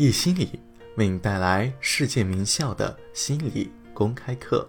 [0.00, 0.58] 易心理
[0.96, 4.66] 为你带来世界名校的心理公开课。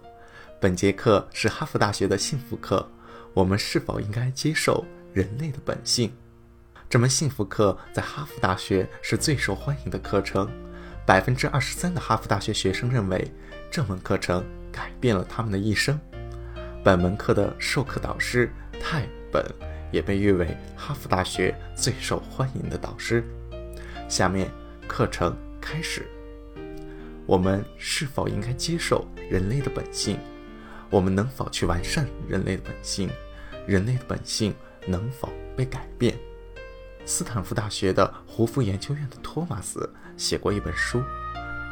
[0.60, 2.86] 本节课是哈佛大学的幸福课。
[3.32, 4.84] 我们是否应该接受
[5.14, 6.12] 人类的本性？
[6.86, 10.46] 这门幸福课在哈佛大学是最受欢迎的课程。
[11.06, 13.26] 百分之二十三的哈佛大学学生认为
[13.70, 15.98] 这门课程改变了他们的一生。
[16.84, 19.42] 本门课的授课导师泰本
[19.90, 23.24] 也被誉为哈佛大学最受欢迎的导师。
[24.10, 24.50] 下面。
[24.92, 26.06] 课程开始。
[27.24, 30.18] 我们是否应该接受人类的本性？
[30.90, 33.08] 我们能否去完善人类的本性？
[33.66, 34.54] 人类的本性
[34.86, 36.14] 能否被改变？
[37.06, 41.02] 斯坦福大学的胡佛研究院的托马斯写过一本书，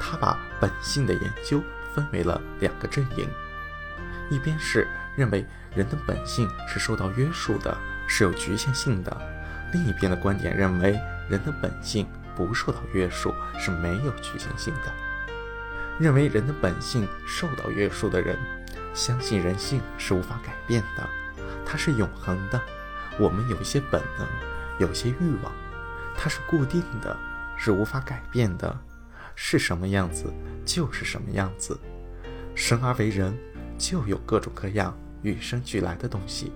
[0.01, 1.63] 他把本性的研究
[1.95, 3.29] 分为了两个阵营：
[4.31, 5.45] 一边是认为
[5.75, 7.77] 人的本性是受到约束的，
[8.09, 9.15] 是有局限性的；
[9.75, 12.07] 另一边的观点认为人的本性。
[12.35, 14.93] 不受到约束是没有局限性的。
[15.99, 18.39] 认为人的本性受到约束的人，
[18.95, 21.07] 相信人性是无法改变的，
[21.65, 22.61] 它是永恒的。
[23.19, 24.27] 我们有一些本能，
[24.79, 25.53] 有些欲望，
[26.17, 27.15] 它是固定的，
[27.57, 28.79] 是无法改变的，
[29.35, 30.33] 是什么样子
[30.65, 31.79] 就是什么样子。
[32.55, 33.37] 生而为人，
[33.77, 36.53] 就有各种各样与生俱来的东西。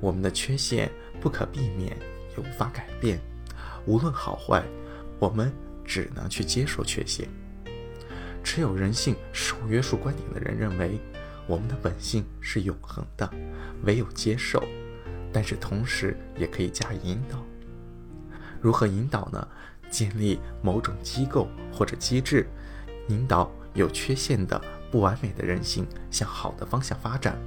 [0.00, 0.88] 我们的缺陷
[1.20, 1.96] 不可避免，
[2.36, 3.20] 也无法改变。
[3.88, 4.62] 无论好坏，
[5.18, 5.50] 我们
[5.82, 7.26] 只能去接受缺陷。
[8.44, 11.00] 持有人性受约束观点的人认为，
[11.46, 13.28] 我们的本性是永恒的，
[13.84, 14.62] 唯有接受。
[15.32, 17.42] 但是同时也可以加以引导。
[18.60, 19.48] 如何引导呢？
[19.90, 22.46] 建立某种机构或者机制，
[23.08, 27.38] 引导有缺陷的不完美的人性向好的方向发展。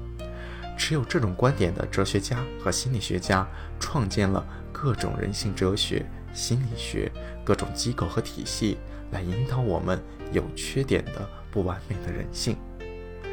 [0.76, 3.48] 持有这种观点的哲学家和心理学家
[3.80, 6.04] 创建了各种人性哲学。
[6.34, 7.12] 心理学
[7.44, 8.78] 各种机构和体系
[9.12, 10.02] 来引导我们
[10.32, 12.58] 有缺点的不完美的人性。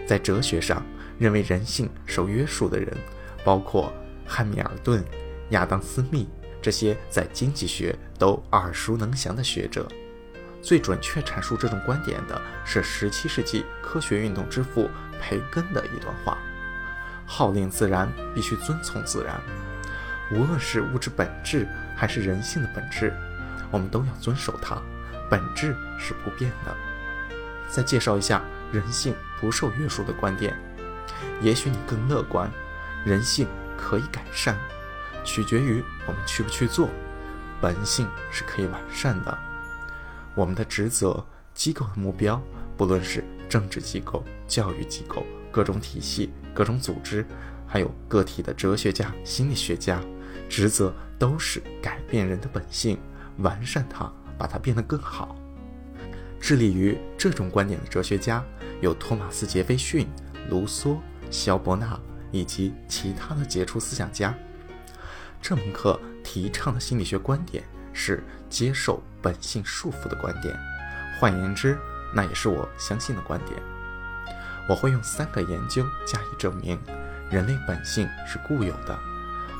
[0.06, 0.84] 在哲学上，
[1.18, 2.96] 认为人性受约束的人，
[3.44, 3.92] 包括
[4.26, 5.04] 汉密尔顿、
[5.50, 6.28] 亚当·斯密
[6.62, 9.86] 这些在经济学都耳熟能详的学者。
[10.60, 16.36] 最准确阐述这种观点的是17世纪科学运动之父培根的一段话
[17.24, 19.40] ：“号令自然，必须遵从自然。”
[20.32, 21.66] 无论是物质本质
[21.98, 23.12] 还是人性的本质，
[23.72, 24.80] 我们都要遵守它。
[25.28, 26.74] 本质是不变的。
[27.68, 28.40] 再介绍一下
[28.72, 30.56] 人性不受约束的观点。
[31.42, 32.48] 也许你更乐观，
[33.04, 34.56] 人性可以改善，
[35.24, 36.88] 取决于我们去不去做。
[37.60, 39.36] 本性是可以完善的。
[40.36, 42.40] 我们的职责、机构的目标，
[42.76, 47.26] 不论是政治机构、教育机构、各种体系、各种组织，
[47.66, 50.00] 还有个体的哲学家、心理学家。
[50.48, 52.98] 职责都是改变人的本性，
[53.38, 55.36] 完善它，把它变得更好。
[56.40, 58.42] 致力于这种观点的哲学家
[58.80, 60.08] 有托马斯·杰斐逊、
[60.48, 60.96] 卢梭、
[61.30, 61.98] 肖伯纳
[62.30, 64.34] 以及其他的杰出思想家。
[65.42, 70.56] 这门课提倡的心理学观点是接受本性束缚的观点，
[71.18, 71.78] 换言之，
[72.14, 73.60] 那也是我相信的观点。
[74.68, 76.78] 我会用三个研究加以证明：
[77.30, 78.98] 人类本性是固有的。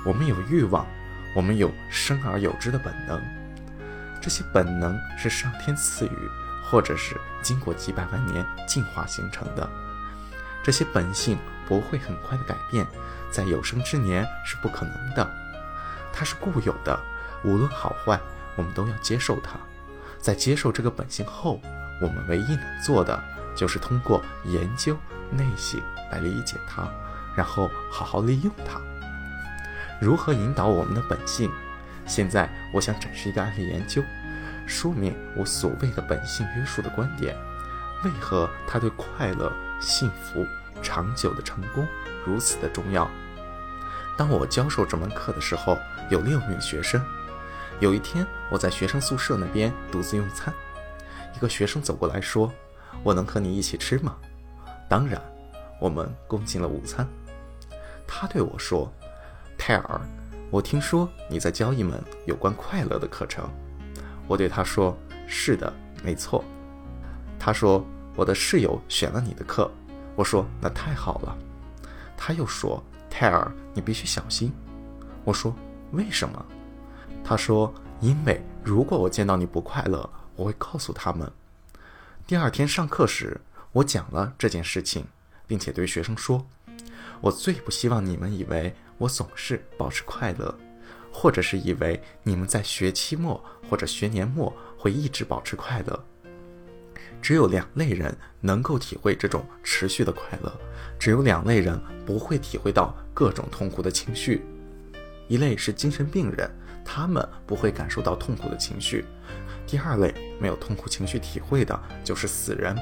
[0.04, 0.86] 我们有欲望，
[1.34, 3.20] 我们有生而有之的本能，
[4.20, 6.30] 这些本能是上天赐予，
[6.64, 9.68] 或者是经过几百万年进化形成的。
[10.62, 12.86] 这些本性不会很快的改变，
[13.30, 15.28] 在有生之年是不可能的。
[16.12, 16.98] 它是固有的，
[17.44, 18.18] 无论好坏，
[18.56, 19.58] 我们都要接受它。
[20.18, 21.60] 在接受这个本性后，
[22.00, 23.22] 我们唯一能做的
[23.54, 24.96] 就是通过研究
[25.30, 26.88] 内省来理解它，
[27.36, 28.80] 然后好好利用它。
[30.00, 31.50] 如何引导我们的本性？
[32.06, 34.02] 现在我想展示一个案例研究，
[34.66, 37.36] 说明我所谓的本性约束的观点，
[38.04, 40.46] 为何它对快乐、幸福、
[40.80, 41.86] 长久的成功
[42.24, 43.10] 如此的重要。
[44.16, 45.76] 当我教授这门课的时候，
[46.08, 46.98] 有六名学生。
[47.80, 50.54] 有一天，我在学生宿舍那边独自用餐，
[51.36, 52.52] 一个学生走过来说
[53.04, 54.16] ：“我能和你一起吃吗？”
[54.88, 55.20] 当然，
[55.78, 57.06] 我们共进了午餐。
[58.06, 58.90] 他对我说。
[59.58, 60.00] 泰尔，
[60.50, 63.46] 我听说你在教一门有关快乐的课程。
[64.26, 64.96] 我对他说
[65.26, 65.70] ：“是的，
[66.02, 66.42] 没错。”
[67.38, 67.84] 他说
[68.16, 69.70] ：“我的室友选了你的课。”
[70.16, 71.36] 我说：“那太好了。”
[72.16, 74.50] 他又说：“泰尔，你必须小心。”
[75.24, 75.54] 我说
[75.92, 76.42] ：“为什么？”
[77.22, 77.70] 他说
[78.00, 81.30] ：“因为如果我见到你不快乐，我会告诉他们。”
[82.26, 83.38] 第二天上课时，
[83.72, 85.04] 我讲了这件事情，
[85.46, 86.46] 并且对学生说
[87.20, 90.54] ：“我最不希望你们以为。”我总是保持快乐，
[91.12, 96.04] 或者是以为你们在学期末或者学年末会一直保持快乐。
[97.20, 100.52] 只有两类人能够体会这种持续的快乐，
[100.98, 104.44] 只有两类人不会体会到各种痛苦的情绪。
[105.26, 106.48] 一类是精神病人，
[106.84, 109.02] 他们不会感受到痛苦的情绪；
[109.66, 112.76] 第二类没有痛苦情绪体会的，就是死人。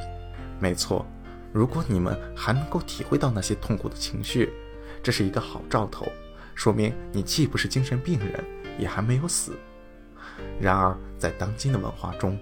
[0.61, 1.05] 没错，
[1.53, 4.53] 如果你们还能够体会到那些痛苦的情绪，
[5.07, 6.11] 这是一个好兆头，
[6.57, 8.45] 说明你既不是精神病人，
[8.77, 9.53] 也还没有死。
[10.61, 12.37] 然而，在当今的文化中，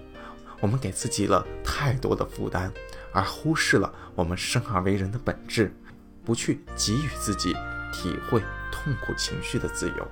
[0.59, 2.73] 我们给自己了太多的负担，
[3.13, 5.71] 而忽视了我们生而为人的本质，
[6.25, 7.53] 不去给予自己
[7.93, 8.41] 体会
[8.71, 10.11] 痛苦情绪的自由。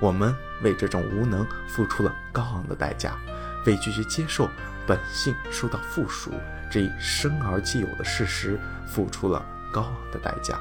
[0.00, 0.34] 我们
[0.64, 3.16] 为这种无能付出了高昂的代价，
[3.64, 4.48] 为拒绝接受
[4.88, 6.32] 本性受到附属
[6.68, 9.40] 这一生而既有的事实付出了
[9.72, 10.58] 高昂的代价。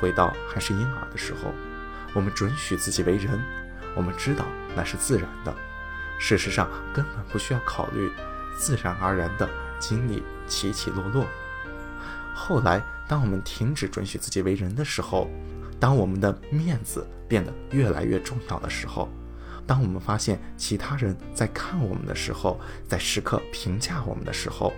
[0.00, 1.52] 回到还是婴儿的时候，
[2.14, 3.38] 我们准许自己为人，
[3.94, 5.54] 我们知道那是自然的。
[6.18, 8.10] 事实上，根本不需要考虑，
[8.58, 9.48] 自然而然的
[9.78, 11.26] 经历起起落落。
[12.34, 15.30] 后来，当我们停止准许自己为人的时候，
[15.78, 19.08] 当我们的面子变得越来越重要的时候，
[19.66, 22.58] 当我们发现其他人在看我们的时候，
[22.88, 24.72] 在时刻评价我们的时候，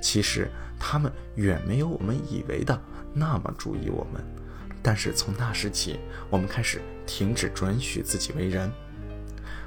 [0.00, 2.80] 其实他们远没有我们以为的
[3.12, 4.24] 那么注意我们。
[4.82, 5.98] 但是从那时起，
[6.28, 8.70] 我们开始停止准许自己为人，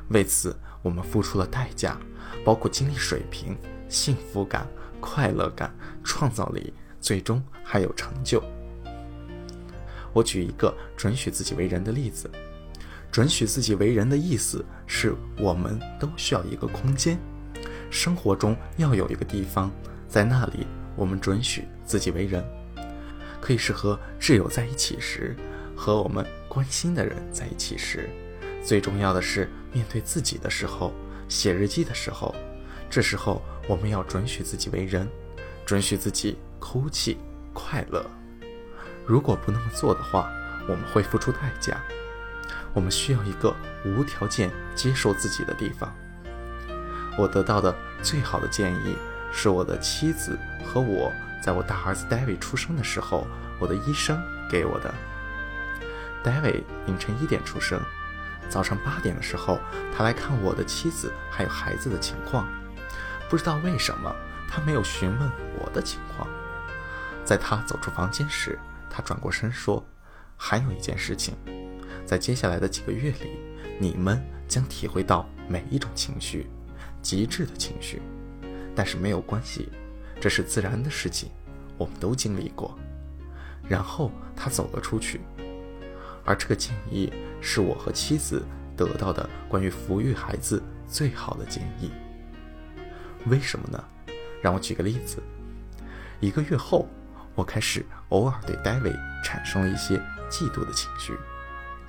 [0.10, 0.56] 为此。
[0.82, 1.98] 我们付出了代价，
[2.44, 3.58] 包括精力水平、
[3.88, 4.68] 幸福感、
[5.00, 5.74] 快乐感、
[6.04, 8.44] 创造力，最终还有成就。
[10.12, 12.30] 我举一个准许自己为人的例子：
[13.10, 17.18] 准许自己为人的意思是我们都需要一个空间，
[17.90, 19.72] 生活中要有一个地方，
[20.10, 20.68] 在那里
[20.98, 22.44] 我们准许自己为人，
[23.44, 25.36] 可以是和挚友在一起时，
[25.76, 28.10] 和我们关心的人在一起时。
[28.64, 30.94] 最重要的是，面对自己的时候，
[31.28, 32.34] 写日记的时候，
[32.90, 35.06] 这时候我们要准许自己为人，
[35.66, 37.18] 准许自己哭泣、
[37.52, 38.10] 快乐。
[39.06, 40.32] 如果不那么做的话，
[40.70, 41.84] 我们会付出代价。
[42.74, 43.54] 我们需要一个
[43.84, 45.94] 无条件接受自己的地方。
[47.20, 48.96] 我得到的最好的建议
[49.34, 51.12] 是我的妻子和我，
[51.44, 53.28] 在我大儿子 David 出生的时候，
[53.60, 54.18] 我的医生
[54.50, 54.94] 给我的。
[56.24, 57.82] David 凌晨一点出生。
[58.48, 59.60] 早上八点的时候，
[59.94, 62.48] 他来看我的妻子还有孩子的情况。
[63.30, 64.16] 不知道为什么，
[64.50, 65.30] 他没有询问
[65.60, 66.30] 我的情况。
[67.26, 68.58] 在他走出房间时，
[68.90, 69.86] 他转过身说
[70.38, 71.36] ：“还有一件事情，
[72.06, 73.38] 在接下来的几个月里，
[73.82, 76.48] 你们将体会到每一种情绪，
[77.02, 78.02] 极致的情绪。
[78.74, 79.70] 但是没有关系，
[80.24, 81.30] 这是自然的事情，
[81.78, 82.80] 我们都经历过。”
[83.68, 85.20] 然后他走了出去。
[86.24, 87.12] 而这个建议
[87.42, 88.42] 是我和妻子
[88.78, 91.92] 得到的关于抚育孩子最好的建议。
[93.26, 93.84] 为什么呢？
[94.42, 95.22] 让我举个例子。
[96.22, 96.88] 一个月后，
[97.36, 99.98] 我开始偶尔对戴维产生了一些
[100.30, 101.14] 嫉妒的情绪，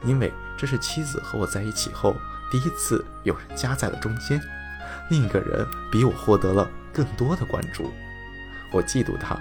[0.02, 2.16] 因为这是妻子和我在一起后
[2.50, 4.40] 第一次有人夹在了中间，
[5.08, 7.92] 另一个人比我获得了更多的关注。
[8.74, 9.38] 我嫉妒他，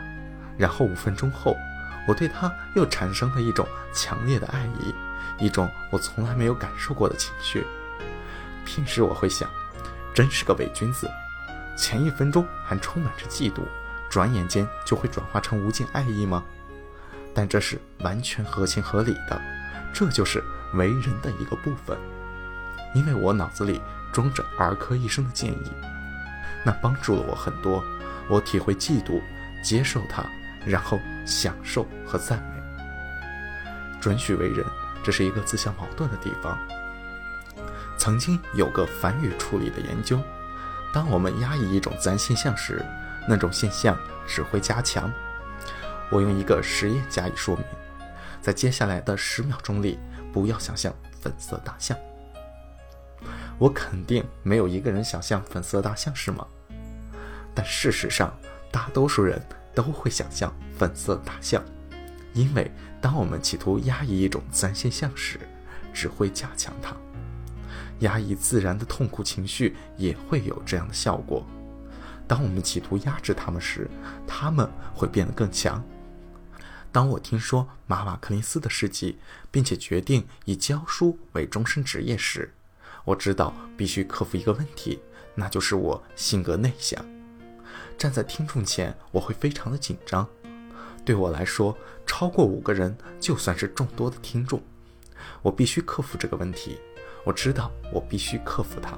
[0.57, 1.57] 然后五分钟后。
[2.05, 4.93] 我对他又产生了一种强烈的爱意，
[5.39, 7.65] 一种我从来没有感受过的情绪。
[8.65, 9.49] 平时我会想，
[10.13, 11.09] 真是个伪君子，
[11.77, 13.61] 前一分钟还充满着嫉妒，
[14.09, 16.43] 转眼间就会转化成无尽爱意吗？
[17.33, 19.41] 但这是完全合情合理的，
[19.93, 20.43] 这就是
[20.73, 21.97] 为人的一个部分。
[22.93, 23.81] 因为我脑子里
[24.11, 25.71] 装着儿科医生的建议，
[26.65, 27.81] 那帮助了我很多。
[28.29, 29.21] 我体会嫉妒，
[29.63, 30.23] 接受它。
[30.65, 32.81] 然后享受和赞美，
[33.99, 34.65] 准许为人，
[35.03, 36.57] 这是一个自相矛盾的地方。
[37.97, 40.17] 曾经有个反语处理的研究，
[40.93, 42.81] 当我们压抑一种自然现象时，
[43.27, 45.11] 那种现象只会加强。
[46.09, 47.65] 我用一个实验加以说明，
[48.41, 49.99] 在接下来的十秒钟里，
[50.31, 51.97] 不要想象粉色大象。
[53.57, 56.47] 我肯定没有一个人想象粉色大象，是吗？
[57.55, 58.33] 但事实上，
[58.71, 59.41] 大多数人。
[59.75, 61.59] 都会想象粉色大象，
[62.35, 65.39] 因为当我们企图压抑一种自然现象时，
[65.91, 66.95] 只会加强它。
[68.01, 71.43] 压抑自然的痛苦情绪也会有这样的效果。
[72.27, 73.89] 当我们企图压制它们时，
[74.27, 75.83] 它们会变得更强。
[76.91, 79.17] 当我听说马瓦克林斯的事迹，
[79.49, 82.53] 并且决定以教书为终身职业时，
[83.05, 84.99] 我知道必须克服一个问题，
[85.33, 87.03] 那就是我性格内向。
[87.97, 90.27] 站在听众前，我会非常的紧张。
[91.05, 94.61] 对我来说，超过五个人就算是众多的听众。
[95.41, 96.79] 我必须克服这个问题。
[97.25, 98.97] 我知道我必须克服它。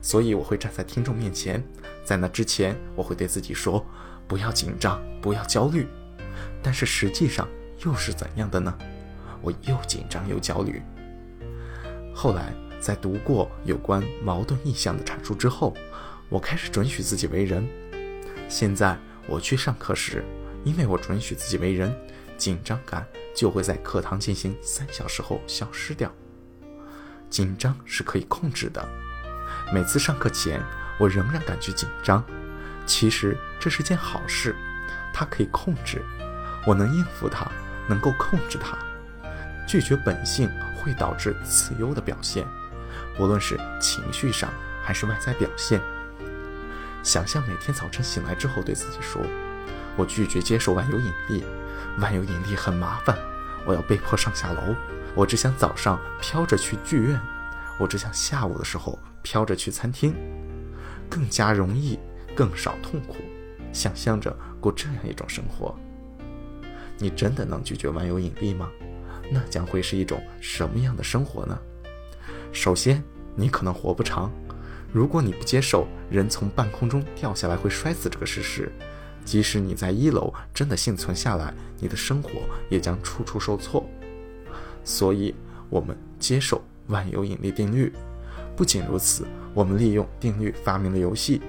[0.00, 1.62] 所以我会站在听众面前，
[2.04, 3.84] 在那之前，我会对自己说：
[4.26, 5.86] 不要紧张，不要焦虑。
[6.62, 7.48] 但是实际上
[7.84, 8.76] 又是怎样的呢？
[9.40, 10.82] 我又紧张又焦虑。
[12.14, 15.74] 后来在读过有关矛盾意向的阐述之后，
[16.28, 17.66] 我开始准许自己为人。
[18.52, 18.94] 现在
[19.26, 20.22] 我去上课时，
[20.62, 21.90] 因为我准许自己为人，
[22.36, 26.12] 紧张感就会在课堂进行三小时后消失掉。
[27.30, 28.86] 紧张是可以控制的。
[29.72, 30.60] 每次上课前，
[31.00, 32.22] 我仍然感觉紧张，
[32.84, 34.54] 其实这是件好事，
[35.14, 36.02] 它可以控制，
[36.66, 37.50] 我能应付它，
[37.88, 38.76] 能够控制它。
[39.66, 42.46] 拒绝本性会导致次优的表现，
[43.18, 44.50] 无论是情绪上
[44.82, 45.80] 还是外在表现。
[47.02, 49.20] 想象每天早晨醒来之后对自己说
[49.98, 51.44] ：“我拒绝接受万有引力，
[51.98, 53.16] 万有引力很麻烦，
[53.66, 54.74] 我要被迫上下楼。
[55.14, 57.20] 我只想早上飘着去剧院，
[57.78, 60.14] 我只想下午的时候飘着去餐厅，
[61.10, 61.98] 更加容易，
[62.36, 63.16] 更少痛苦。
[63.72, 65.74] 想象着过这样一种生活，
[66.98, 68.70] 你真的能拒绝万有引力吗？”
[69.30, 71.58] 那将会是一种什么样的生活呢？
[72.52, 73.02] 首先，
[73.34, 74.30] 你可能活不长。
[74.92, 78.70] 如果你不接受人从半空中掉下来会摔死这个事实，
[79.24, 82.30] 即使你在一楼真的幸存下来，你的生活
[82.68, 83.88] 也将处处受挫。
[84.84, 85.34] 所以，
[85.70, 87.90] 我们接受万有引力定律。
[88.54, 91.40] 不仅如此，我们利用定律发明了游戏。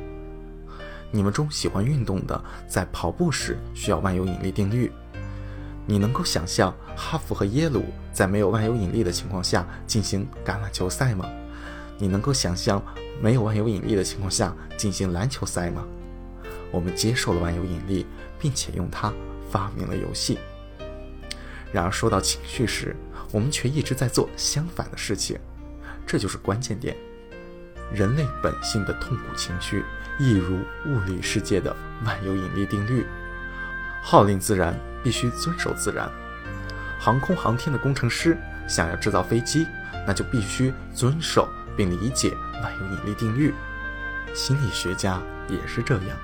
[1.12, 4.90] 你们中喜欢运动的，在跑步时需要万有引力定律。
[5.86, 7.84] 你能够想象哈佛和耶鲁
[8.14, 11.30] 在没有万有引力的情况下进行橄榄球赛吗？
[11.98, 12.82] 你能够想象
[13.24, 15.86] 没有万有引力的情况下进行篮球赛吗？
[16.70, 18.06] 我们接受了万有引力，
[18.38, 19.14] 并且用它
[19.50, 20.38] 发明了游戏。
[21.72, 22.94] 然而说到情绪时，
[23.32, 25.40] 我们却一直在做相反的事情，
[26.06, 26.98] 这就是关键点。
[27.94, 29.86] 人类本性的痛苦情绪，
[30.20, 33.06] 亦如物理世界的万有引力定律，
[34.04, 34.78] 号令自然。
[35.02, 36.10] 必须遵守自然。
[36.98, 38.38] 航空航天的工程师
[38.70, 39.68] 想要制造飞机，
[40.08, 43.54] 那就必须遵守并理解万有引力定律。
[44.34, 46.18] 心理学家也是这样，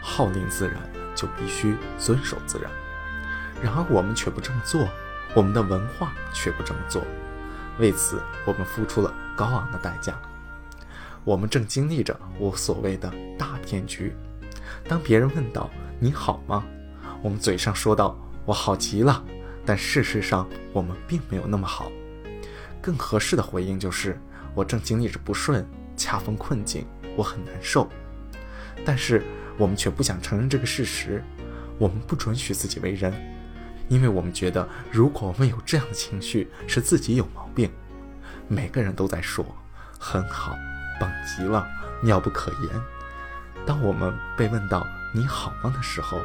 [0.00, 0.76] 号令自然
[1.14, 2.70] 就必须遵守自然。
[3.62, 4.88] 然而我们却不这么做，
[5.34, 7.02] 我们的文化却不这么做。
[7.78, 10.14] 为此，我们付出了高昂的代价。
[11.24, 14.14] 我们正经历着我所谓的大骗局。
[14.88, 15.70] 当别人问到
[16.00, 16.64] “你好吗”？
[17.22, 19.22] 我们嘴上说道“我好极了”，
[19.64, 21.92] 但事实上我们并没有那么好。
[22.80, 24.18] 更合适的回应就是
[24.54, 25.66] “我正经历着不顺，
[25.96, 27.88] 恰逢困境，我很难受”。
[28.84, 29.22] 但是
[29.56, 31.22] 我们却不想承认这个事实。
[31.78, 33.12] 我们不准许自己为人，
[33.88, 37.70] 因为我们觉得如果我们有这样的情绪，是自己有毛病。
[38.46, 39.44] 每个人都在说
[39.98, 40.54] “很好，
[41.00, 41.66] 棒极了，
[42.02, 42.80] 妙不可言”。
[43.66, 46.20] 当我们被问到“你好吗”的时候，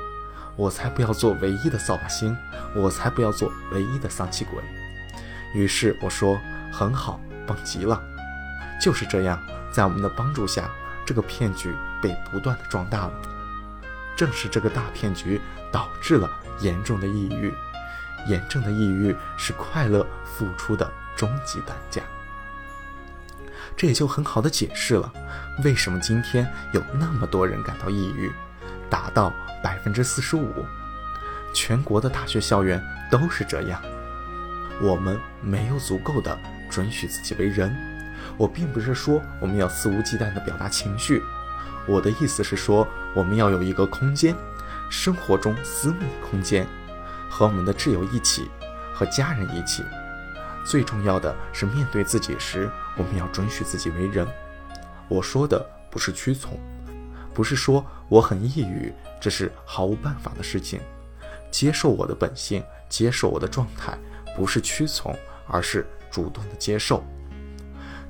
[0.56, 2.36] 我才不要做唯一的扫把星，
[2.76, 4.62] 我才不要做唯一的丧气鬼。
[5.54, 6.38] 于是我说
[6.72, 8.00] ：“很好，棒极了。”
[8.80, 9.40] 就是这样，
[9.72, 10.70] 在我们的帮助下，
[11.06, 13.14] 这个骗局被不断的壮大了。
[14.16, 15.42] 正是这个大骗局
[15.72, 16.30] 导致了
[16.60, 17.54] 严重的抑郁，
[18.28, 22.02] 严重的抑郁是快乐付出的终极代价。
[23.76, 25.12] 这也就很好的解释了
[25.64, 28.32] 为什么今天有那么多人感到抑郁，
[28.90, 29.34] 达到。
[29.64, 30.64] 百分之四十五，
[31.52, 33.82] 全国的大学校园都是这样。
[34.80, 36.38] 我们没有足够的
[36.70, 37.76] 准许自己为人。
[38.38, 41.22] 我并不是说我们要肆无忌惮地表达情绪，
[41.88, 44.36] 我的意思是说，我们要有一个空间，
[44.90, 46.68] 生活中私密的空间，
[47.30, 48.48] 和我们的挚友一起，
[48.94, 49.84] 和家人一起。
[50.66, 54.28] 最重要的是，面对自己时，我们要准许自己为人。
[55.08, 56.60] 我说的不是屈从。
[57.34, 60.80] 不是说我很抑郁，这是毫无办法的事情。
[61.50, 63.98] 接受我的本性，接受我的状态，
[64.36, 65.16] 不是屈从，
[65.48, 67.04] 而是主动的接受。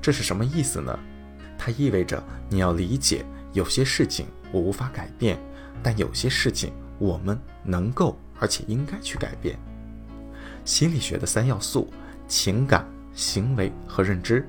[0.00, 0.98] 这是什么意思呢？
[1.58, 5.38] 它意味着你要理解，有些事情我无法改变，
[5.82, 9.58] 但有些事情我们能够，而且应该去改变。
[10.64, 11.92] 心理学的三要素：
[12.26, 14.46] 情感、行为和认知。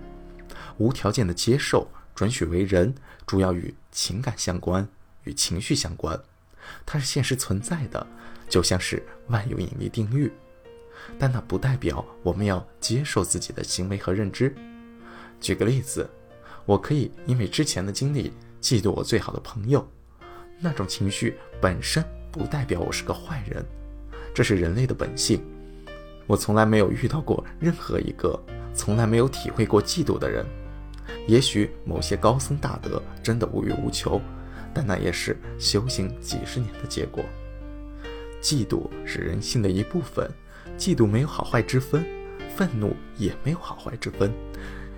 [0.78, 1.88] 无条件的接受。
[2.16, 2.94] 准许为人，
[3.26, 4.86] 主要与情感相关，
[5.24, 6.22] 与情绪相关，
[6.86, 8.06] 它是现实存在的，
[8.50, 10.30] 就像是万有引力定律。
[11.18, 14.54] 但那不代表我们要接受自己的行为和认知。
[15.40, 16.10] 举个例子，
[16.66, 19.88] 我可以因为之前的经历嫉妒我最好的朋友，
[20.60, 23.66] 那种情绪本身不代表我是个坏人，
[24.34, 25.42] 这是人类的本性。
[26.28, 28.40] 我从来没有遇到过任何一个
[28.74, 30.46] 从来没有体会过嫉妒的人。
[31.28, 34.22] 也许某些高僧大德真的无欲无求，
[34.74, 37.24] 但那也是修行几十年的结果。
[38.42, 40.30] 嫉妒是人性的一部分，
[40.78, 42.06] 嫉妒没有好坏之分，
[42.56, 44.32] 愤怒也没有好坏之分，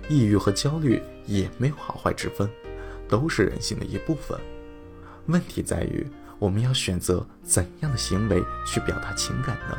[0.08, 2.48] 抑郁和焦虑也没有好坏之分，
[3.08, 4.38] 都是人性的一部分。
[5.26, 6.06] 问题在于，
[6.38, 9.78] 我们要选择怎样的行为去表达情感呢？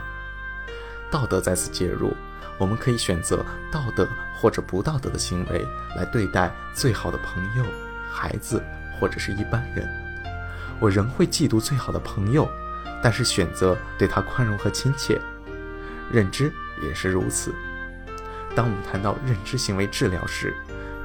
[1.12, 2.14] 道德在此介入。
[2.60, 4.08] 我们可以选择道德
[4.40, 5.66] 或者不道德的行为
[5.98, 7.66] 来对待最好的朋友、
[8.12, 8.64] 孩子
[9.00, 9.90] 或者是一般人。
[10.80, 12.48] 我仍会嫉妒最好的朋友，
[13.02, 15.20] 但是选择对他宽容和亲切。
[16.12, 16.54] 认知
[16.84, 17.52] 也是如此。
[18.56, 20.56] 当我们谈到认知行为治疗时，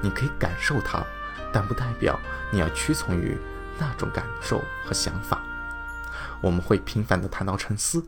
[0.02, 1.04] 你可以感受它，
[1.52, 2.18] 但不代表
[2.52, 3.36] 你要屈从于
[3.78, 5.42] 那种感受和想法。
[6.42, 8.04] 我们会频繁地谈到沉思。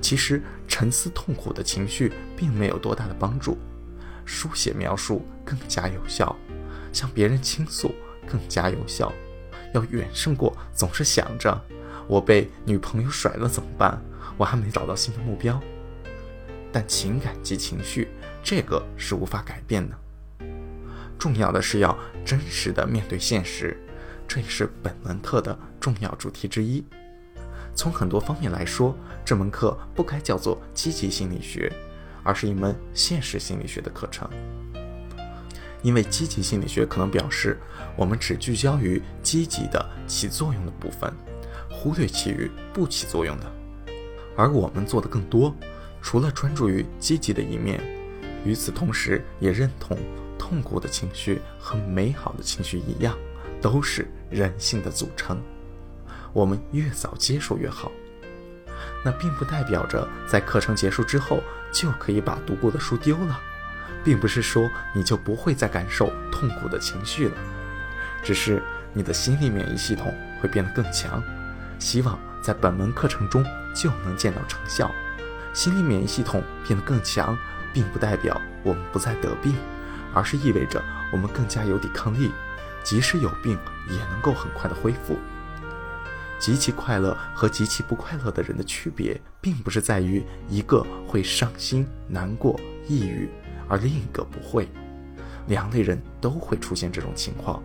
[0.00, 3.58] 其实沉思痛苦的情绪并没有多大的帮助，
[4.24, 6.36] 书写描述更加有效，
[6.92, 7.94] 向别人倾诉
[8.26, 9.12] 更加有效，
[9.74, 11.60] 要远胜过总是想着
[12.06, 14.00] 我被女朋友甩了怎么办，
[14.36, 15.60] 我还没找到新的目标。
[16.70, 18.08] 但情感及情绪
[18.50, 19.98] 这个是无法改变的，
[21.18, 23.76] 重要的是要真实的面对现实，
[24.26, 26.82] 这也是本门课的重要主题之一。
[27.74, 31.70] 从很多方面来说，这门课不该叫做积极心理学，
[32.22, 34.26] 而是一门现实心理学的课程。
[35.82, 37.58] 因为积极心理学可能表示
[37.98, 41.12] 我们只聚焦于积极的起作用的部分，
[41.70, 43.52] 忽略其余不起作用的。
[44.34, 45.54] 而我们做的更多，
[46.00, 47.78] 除了专注于积极的一面，
[48.44, 49.96] 与此同时也认同
[50.38, 53.16] 痛苦的情绪和美好的情绪一样，
[53.60, 55.40] 都是人性的组成。
[56.32, 57.90] 我们越早接受越好，
[59.04, 61.42] 那并不代表着在课程结束之后
[61.72, 63.40] 就可以把读过的书丢了，
[64.04, 67.34] 并不是说你就不会再感受痛苦的情绪了，
[68.22, 71.22] 只是你的心理免疫系统会变得更强。
[71.78, 74.90] 希望在本门课程中就能见到成效。
[75.54, 77.36] 心理免疫系统变得更强，
[77.78, 79.54] 并不代表我们不再得病，
[80.12, 82.32] 而是意味着我们更加有抵抗力，
[82.82, 83.56] 即使有病
[83.88, 85.16] 也能够很快的恢复。
[86.40, 93.28] 极其快乐和极其不快乐的人的区别，并不是在于一个会伤心、难过、抑郁，
[93.68, 94.68] 而另一个不会。
[95.46, 97.62] 两类人都会出现这种情况，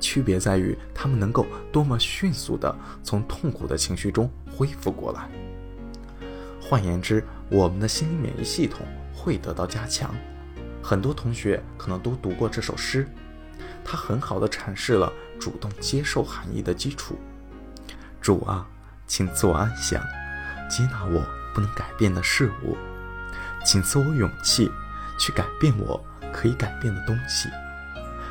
[0.00, 5.30] 区别在于他们能够多么迅速地从痛苦的情绪中恢复过来。
[6.60, 10.14] 换言之，我们的心理免疫系统会得到加强。
[10.82, 13.08] 很多同学可能都读过这首诗，
[13.82, 17.18] 它很好地阐释了主动接受含义的基础。
[18.20, 18.66] 主啊，
[19.06, 20.02] 请赐我安详，
[20.68, 21.24] 接纳我
[21.54, 22.76] 不能改变的事物，
[23.64, 24.70] 请赐我勇气
[25.18, 27.48] 去改变我可以改变的东西，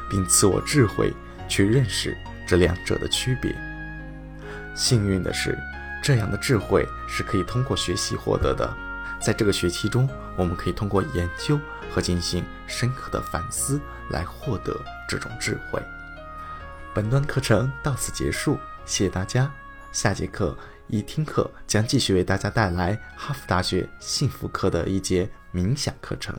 [0.09, 1.13] 并赐我智慧
[1.47, 2.15] 去认识
[2.47, 3.55] 这两者的区别。
[4.75, 5.57] 幸运的是，
[6.03, 8.82] 这样的智慧是可以通过学习获得的。
[9.23, 11.57] 在这个学期中，我们可以通过研究
[11.89, 15.81] 和进行深刻的反思来获得这种智慧。
[16.93, 19.49] 本段课程到此结束，谢谢大家。
[19.93, 20.57] 下节课
[20.87, 26.37] 一听课将继续为大家带来哈佛大学幸福课的一节冥想课程。